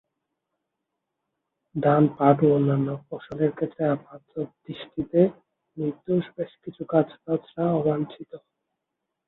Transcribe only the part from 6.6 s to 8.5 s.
কিছু গাছগাছড়া অবাঞ্ছিত।